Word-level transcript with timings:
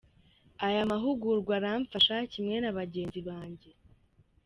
Aya 0.65 0.89
mahugurwa 0.91 1.51
aramfasha 1.59 2.15
kimwe 2.33 2.55
na 2.59 2.71
bagenzi 2.77 3.19
banjye. 3.27 3.69